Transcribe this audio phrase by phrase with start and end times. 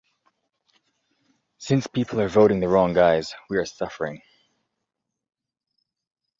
[1.59, 4.23] Since people are voting the wrong guys we are suffering.